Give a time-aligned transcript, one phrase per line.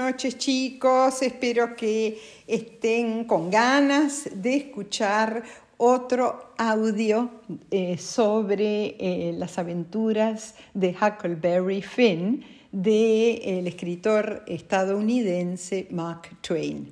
[0.00, 5.42] noches chicos, espero que estén con ganas de escuchar
[5.76, 7.28] otro audio
[7.70, 12.42] eh, sobre eh, las aventuras de Huckleberry Finn
[12.72, 16.90] del escritor estadounidense Mark Twain.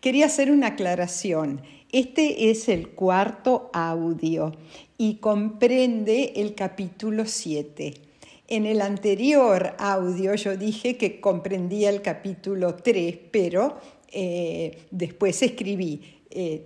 [0.00, 1.60] Quería hacer una aclaración.
[1.92, 4.52] Este es el cuarto audio
[4.96, 8.09] y comprende el capítulo 7.
[8.50, 13.78] En el anterior audio yo dije que comprendía el capítulo 3, pero
[14.08, 16.24] eh, después escribí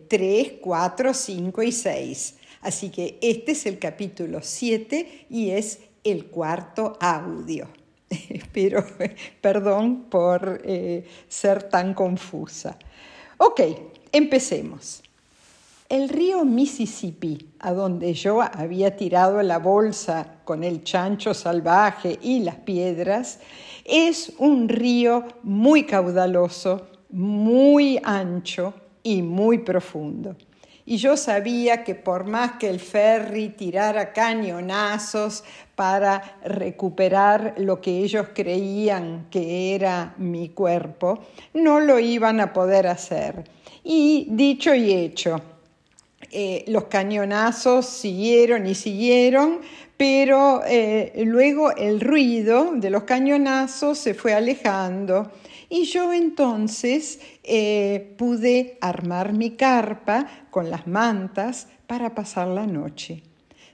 [0.08, 2.34] 3, 4, 5 y 6.
[2.62, 7.68] Así que este es el capítulo 7 y es el cuarto audio.
[8.08, 8.82] Espero,
[9.42, 12.78] perdón por eh, ser tan confusa.
[13.36, 13.60] Ok,
[14.10, 15.03] empecemos.
[15.90, 22.41] El río Mississippi, a donde yo había tirado la bolsa con el chancho salvaje y
[22.41, 23.38] las piedras,
[23.84, 30.34] es un río muy caudaloso, muy ancho y muy profundo.
[30.86, 37.98] Y yo sabía que por más que el ferry tirara cañonazos para recuperar lo que
[37.98, 41.20] ellos creían que era mi cuerpo,
[41.52, 43.44] no lo iban a poder hacer.
[43.82, 45.41] Y dicho y hecho,
[46.36, 49.60] eh, los cañonazos siguieron y siguieron,
[49.96, 55.30] pero eh, luego el ruido de los cañonazos se fue alejando
[55.68, 63.22] y yo entonces eh, pude armar mi carpa con las mantas para pasar la noche.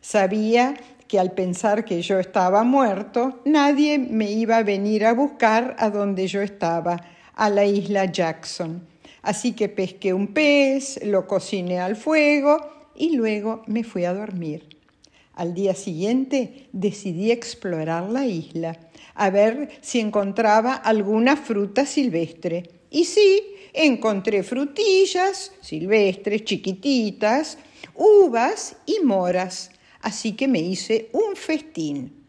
[0.03, 0.75] Sabía
[1.09, 5.89] que al pensar que yo estaba muerto, nadie me iba a venir a buscar a
[5.89, 7.01] donde yo estaba,
[7.35, 8.90] a la isla Jackson.
[9.23, 12.59] Así que pesqué un pez, lo cociné al fuego
[12.95, 14.69] y luego me fui a dormir.
[15.35, 18.79] Al día siguiente decidí explorar la isla,
[19.15, 22.65] a ver si encontraba alguna fruta silvestre.
[22.91, 23.43] Y sí,
[23.73, 27.59] encontré frutillas silvestres, chiquititas,
[27.95, 29.71] uvas y moras,
[30.03, 32.21] así que me hice un festín.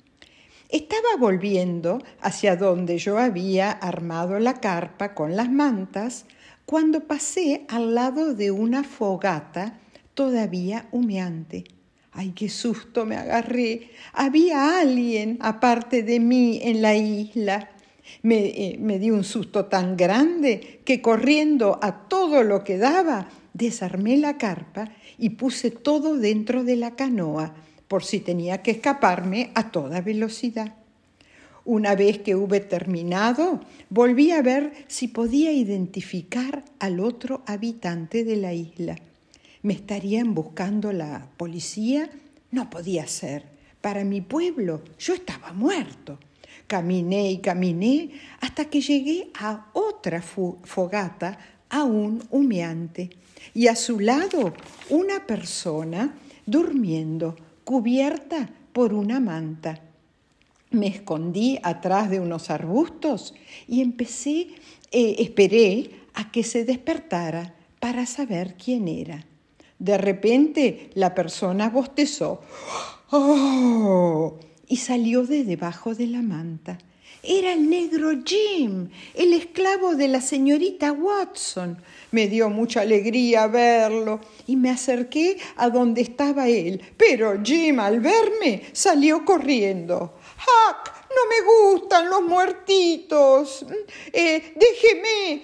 [0.69, 6.25] Estaba volviendo hacia donde yo había armado la carpa con las mantas
[6.71, 9.77] cuando pasé al lado de una fogata
[10.13, 11.65] todavía humeante.
[12.13, 13.89] ¡Ay, qué susto me agarré!
[14.13, 17.71] Había alguien aparte de mí en la isla.
[18.23, 23.27] Me, eh, me di un susto tan grande que corriendo a todo lo que daba,
[23.51, 27.53] desarmé la carpa y puse todo dentro de la canoa
[27.89, 30.80] por si tenía que escaparme a toda velocidad.
[31.73, 38.35] Una vez que hube terminado, volví a ver si podía identificar al otro habitante de
[38.35, 38.97] la isla.
[39.61, 42.09] ¿Me estarían buscando la policía?
[42.51, 43.45] No podía ser.
[43.79, 46.19] Para mi pueblo yo estaba muerto.
[46.67, 51.39] Caminé y caminé hasta que llegué a otra fogata
[51.69, 53.11] aún humeante
[53.53, 54.53] y a su lado
[54.89, 56.15] una persona
[56.45, 59.79] durmiendo, cubierta por una manta.
[60.71, 63.33] Me escondí atrás de unos arbustos
[63.67, 64.47] y empecé,
[64.91, 69.25] eh, esperé a que se despertara para saber quién era.
[69.79, 72.41] De repente la persona bostezó
[73.09, 74.37] ¡Oh!
[74.67, 76.77] y salió de debajo de la manta.
[77.23, 81.77] Era el negro Jim, el esclavo de la señorita Watson.
[82.11, 86.81] Me dio mucha alegría verlo y me acerqué a donde estaba él.
[86.97, 90.15] Pero Jim, al verme, salió corriendo.
[90.47, 93.65] No me gustan los muertitos.
[94.11, 95.43] Eh, déjeme.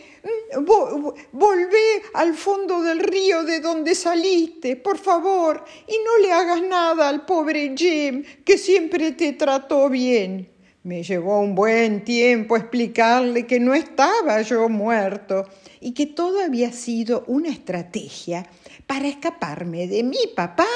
[1.31, 7.07] volvé al fondo del río de donde saliste, por favor, y no le hagas nada
[7.07, 10.49] al pobre Jim, que siempre te trató bien.
[10.83, 15.45] Me llevó un buen tiempo explicarle que no estaba yo muerto
[15.81, 18.49] y que todo había sido una estrategia
[18.85, 20.67] para escaparme de mi papá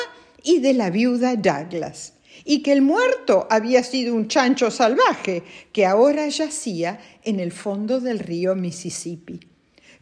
[0.43, 2.13] y de la viuda Douglas
[2.43, 7.99] y que el muerto había sido un chancho salvaje que ahora yacía en el fondo
[7.99, 9.39] del río Mississippi.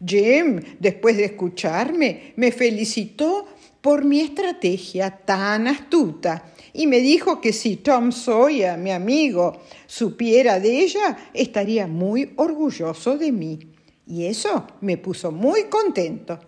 [0.04, 3.46] Jim, después de escucharme, me felicitó
[3.80, 10.60] por mi estrategia tan astuta y me dijo que si Tom Sawyer, mi amigo, supiera
[10.60, 13.58] de ella, estaría muy orgulloso de mí.
[14.06, 16.38] Y eso me puso muy contento.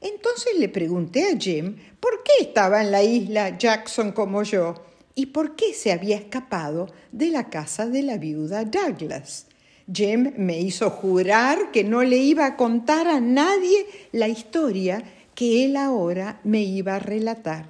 [0.00, 4.89] Entonces le pregunté a Jim por qué estaba en la isla Jackson como yo
[5.20, 9.44] y por qué se había escapado de la casa de la viuda Douglas.
[9.92, 15.66] Jim me hizo jurar que no le iba a contar a nadie la historia que
[15.66, 17.66] él ahora me iba a relatar.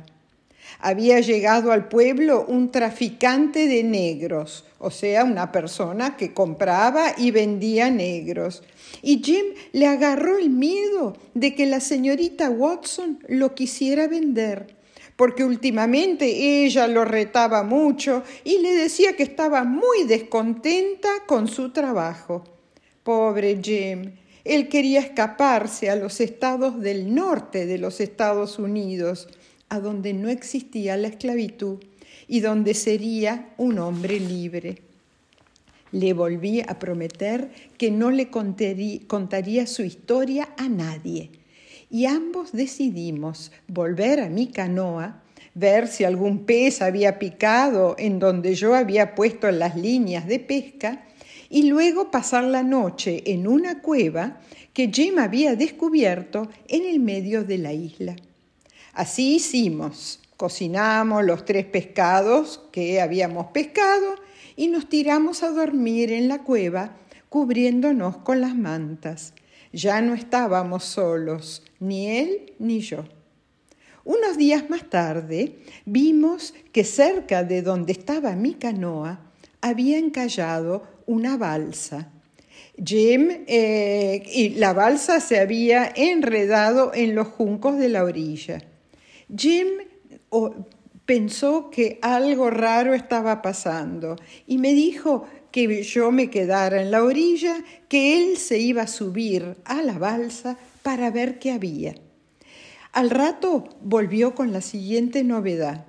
[0.78, 7.32] había llegado al pueblo un traficante de negros, o sea, una persona que compraba y
[7.32, 8.62] vendía negros.
[9.02, 14.79] Y Jim le agarró el miedo de que la señorita Watson lo quisiera vender,
[15.20, 21.72] porque últimamente ella lo retaba mucho y le decía que estaba muy descontenta con su
[21.72, 22.42] trabajo.
[23.02, 24.12] Pobre Jim,
[24.44, 29.28] él quería escaparse a los estados del norte de los Estados Unidos,
[29.68, 31.84] a donde no existía la esclavitud
[32.26, 34.78] y donde sería un hombre libre.
[35.92, 41.39] Le volví a prometer que no le contaría su historia a nadie
[41.90, 45.22] y ambos decidimos volver a mi canoa,
[45.54, 51.04] ver si algún pez había picado en donde yo había puesto las líneas de pesca
[51.48, 54.40] y luego pasar la noche en una cueva
[54.72, 58.14] que Jim había descubierto en el medio de la isla.
[58.92, 60.20] Así hicimos.
[60.36, 64.14] Cocinamos los tres pescados que habíamos pescado
[64.56, 66.96] y nos tiramos a dormir en la cueva
[67.28, 69.34] cubriéndonos con las mantas.
[69.72, 73.04] Ya no estábamos solos, ni él ni yo.
[74.04, 79.20] Unos días más tarde vimos que cerca de donde estaba mi canoa
[79.60, 82.12] había encallado una balsa.
[82.82, 88.62] Jim eh, y la balsa se había enredado en los juncos de la orilla.
[89.36, 89.68] Jim
[91.04, 97.02] pensó que algo raro estaba pasando y me dijo que yo me quedara en la
[97.02, 101.94] orilla, que él se iba a subir a la balsa para ver qué había.
[102.92, 105.86] Al rato volvió con la siguiente novedad.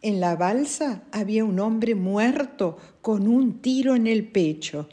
[0.00, 4.88] En la balsa había un hombre muerto con un tiro en el pecho.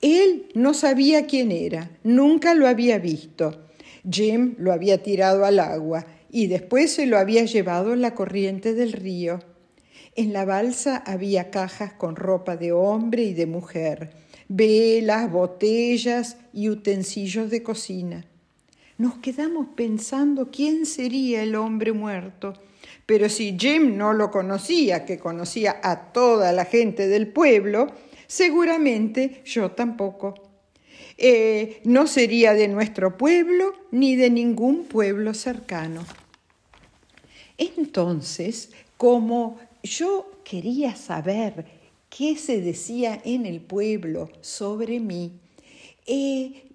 [0.00, 3.66] Él no sabía quién era, nunca lo había visto.
[4.08, 8.92] Jim lo había tirado al agua y después se lo había llevado la corriente del
[8.92, 9.40] río.
[10.16, 14.14] En la balsa había cajas con ropa de hombre y de mujer,
[14.48, 18.24] velas, botellas y utensilios de cocina.
[18.96, 22.54] Nos quedamos pensando quién sería el hombre muerto.
[23.04, 27.88] Pero si Jim no lo conocía, que conocía a toda la gente del pueblo,
[28.26, 30.34] seguramente yo tampoco.
[31.18, 36.06] Eh, no sería de nuestro pueblo ni de ningún pueblo cercano.
[37.58, 41.64] Entonces, como yo quería saber
[42.10, 45.32] qué se decía en el pueblo sobre mí,
[46.06, 46.66] eh,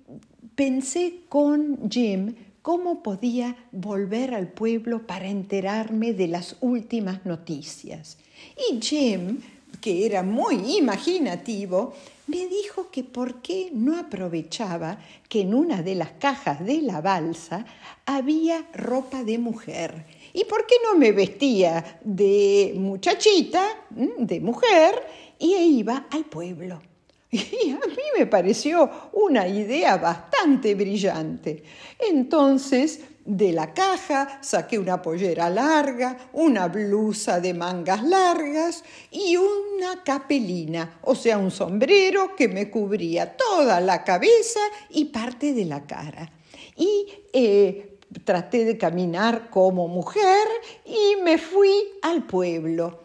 [0.56, 8.18] pensé con Jim cómo podía volver al pueblo para enterarme de las últimas noticias.
[8.70, 9.40] Y Jim,
[9.80, 11.94] que era muy imaginativo,
[12.28, 17.02] me dijo que por qué no aprovechaba que en una de las cajas de la
[17.02, 17.66] balsa
[18.06, 20.06] había ropa de mujer.
[20.34, 24.96] ¿Y por qué no me vestía de muchachita, de mujer,
[25.38, 26.82] y iba al pueblo?
[27.32, 31.64] Y a mí me pareció una idea bastante brillante.
[31.98, 40.04] Entonces, de la caja saqué una pollera larga, una blusa de mangas largas y una
[40.04, 45.86] capelina, o sea, un sombrero que me cubría toda la cabeza y parte de la
[45.86, 46.32] cara.
[46.76, 50.48] Y eh, traté de caminar como mujer
[50.86, 53.04] y me fui al pueblo.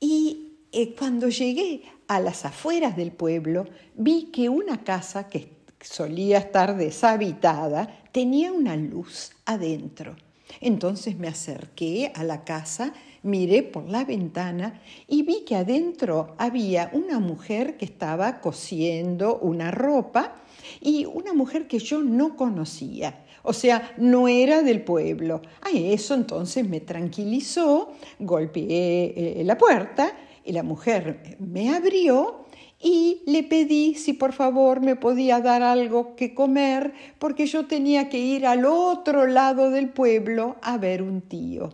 [0.00, 6.38] Y eh, cuando llegué a las afueras del pueblo, vi que una casa que solía
[6.38, 10.16] estar deshabitada tenía una luz adentro.
[10.60, 16.90] Entonces me acerqué a la casa, miré por la ventana y vi que adentro había
[16.92, 20.36] una mujer que estaba cosiendo una ropa
[20.80, 23.25] y una mujer que yo no conocía.
[23.46, 25.40] O sea, no era del pueblo.
[25.62, 30.12] A eso entonces me tranquilizó, golpeé eh, la puerta
[30.44, 32.46] y la mujer me abrió
[32.82, 38.08] y le pedí si por favor me podía dar algo que comer porque yo tenía
[38.08, 41.72] que ir al otro lado del pueblo a ver un tío.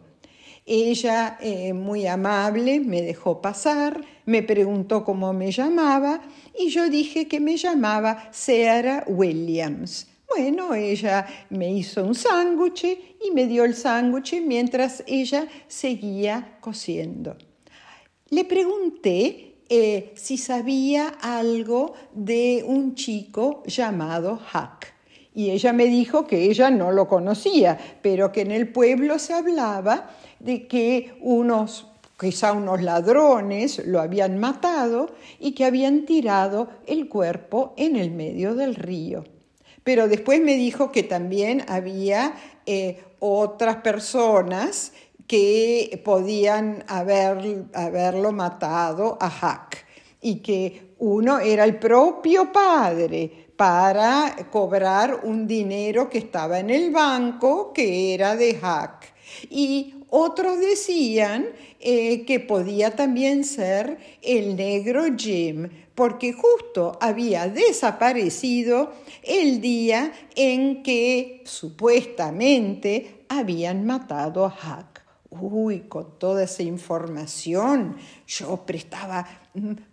[0.67, 6.21] Ella, eh, muy amable, me dejó pasar, me preguntó cómo me llamaba
[6.57, 10.12] y yo dije que me llamaba Sarah Williams.
[10.35, 17.37] Bueno, ella me hizo un sándwich y me dio el sándwich mientras ella seguía cosiendo.
[18.31, 24.87] Le pregunté eh, si sabía algo de un chico llamado Huck.
[25.35, 29.35] Y ella me dijo que ella no lo conocía, pero que en el pueblo se
[29.35, 37.11] hablaba de que unos, quizá unos ladrones lo habían matado y que habían tirado el
[37.11, 39.25] cuerpo en el medio del río.
[39.85, 42.35] Pero después me dijo que también había
[42.67, 44.93] eh, otras personas
[45.27, 49.87] que podían haber, haberlo matado a Hack
[50.21, 56.91] y que uno era el propio padre para cobrar un dinero que estaba en el
[56.91, 59.12] banco que era de Hack.
[59.51, 61.47] Y otros decían
[61.81, 70.83] eh, que podía también ser el negro Jim, porque justo había desaparecido el día en
[70.83, 75.03] que supuestamente habían matado a Hack.
[75.31, 77.97] Uy, con toda esa información
[78.27, 79.27] yo prestaba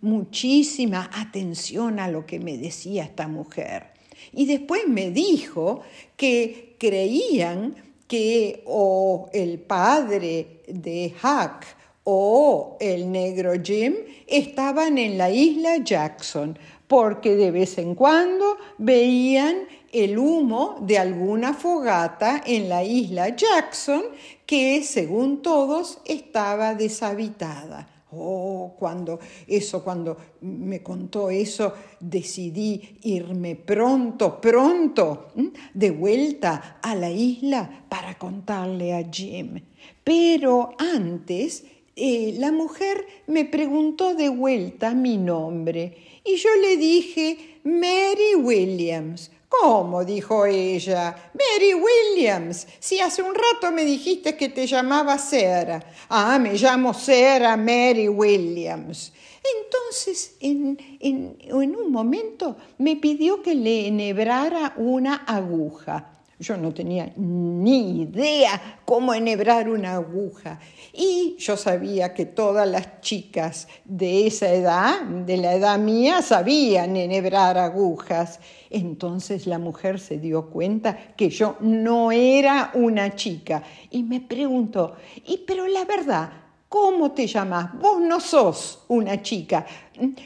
[0.00, 3.86] muchísima atención a lo que me decía esta mujer.
[4.32, 5.80] Y después me dijo
[6.16, 7.74] que creían
[8.06, 11.79] que o el padre de Hack
[12.12, 13.94] o el negro Jim
[14.26, 19.58] estaban en la isla Jackson, porque de vez en cuando veían
[19.92, 24.02] el humo de alguna fogata en la isla Jackson
[24.44, 27.88] que, según todos, estaba deshabitada.
[28.10, 35.28] Oh, cuando eso, cuando me contó eso, decidí irme pronto, pronto,
[35.72, 39.62] de vuelta a la isla para contarle a Jim.
[40.02, 41.62] Pero antes
[41.96, 49.30] eh, la mujer me preguntó de vuelta mi nombre y yo le dije Mary Williams.
[49.48, 50.04] ¿Cómo?
[50.04, 51.32] dijo ella.
[51.34, 52.68] Mary Williams.
[52.78, 55.84] Si hace un rato me dijiste que te llamabas Sarah.
[56.08, 59.12] Ah, me llamo Sarah Mary Williams.
[59.42, 66.19] Entonces, en, en, en un momento me pidió que le enhebrara una aguja.
[66.40, 70.58] Yo no tenía ni idea cómo enhebrar una aguja.
[70.92, 76.96] Y yo sabía que todas las chicas de esa edad, de la edad mía, sabían
[76.96, 78.40] enhebrar agujas.
[78.70, 84.96] Entonces la mujer se dio cuenta que yo no era una chica y me preguntó,
[85.26, 86.30] ¿y pero la verdad,
[86.70, 87.76] ¿Cómo te llamas?
[87.80, 89.66] Vos no sos una chica,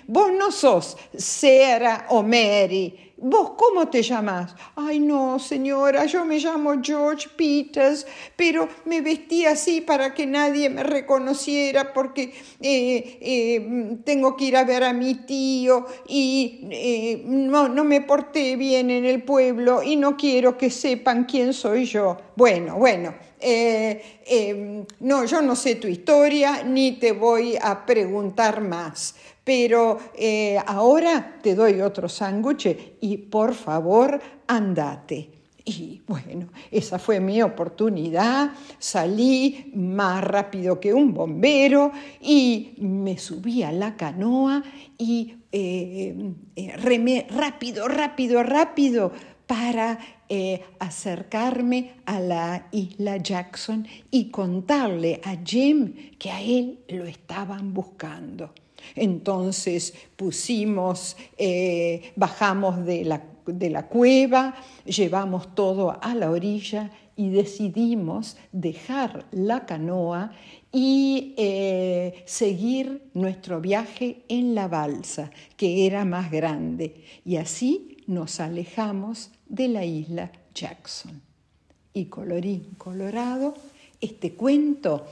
[0.07, 4.55] vos no sos Sarah o Mary, ¿Vos cómo te llamas?
[4.77, 10.69] Ay, no, señora, yo me llamo George Peters, pero me vestí así para que nadie
[10.69, 17.23] me reconociera porque eh, eh, tengo que ir a ver a mi tío y eh,
[17.25, 21.87] no, no me porté bien en el pueblo y no quiero que sepan quién soy
[21.87, 22.19] yo.
[22.37, 23.15] Bueno, bueno,
[25.01, 31.39] no, yo no sé tu historia ni te voy a preguntar más pero eh, ahora
[31.43, 35.31] te doy otro sándwich y por favor andate.
[35.67, 38.53] Y bueno, esa fue mi oportunidad.
[38.79, 44.63] Salí más rápido que un bombero y me subí a la canoa
[44.99, 49.13] y eh, eh, remé rápido, rápido, rápido
[49.47, 49.99] para
[50.79, 58.53] acercarme a la isla Jackson y contarle a Jim que a él lo estaban buscando.
[58.95, 67.31] Entonces pusimos, eh, bajamos de la, de la cueva, llevamos todo a la orilla y
[67.31, 70.33] decidimos dejar la canoa
[70.73, 77.05] y eh, seguir nuestro viaje en la balsa, que era más grande.
[77.25, 81.21] Y así nos alejamos de la isla Jackson.
[81.93, 83.55] Y colorín colorado,
[84.01, 85.07] este cuento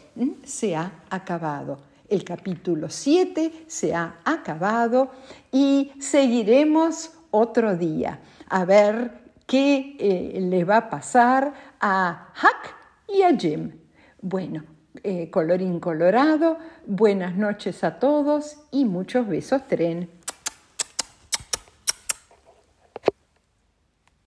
[0.45, 5.13] se ha acabado el capítulo 7 se ha acabado
[5.51, 8.21] y seguiremos otro día
[8.51, 9.13] a ver
[9.47, 13.73] qué eh, le va a pasar a Huck y a Jim.
[14.21, 14.65] Bueno,
[15.03, 20.11] eh, colorín colorado, buenas noches a todos y muchos besos tren.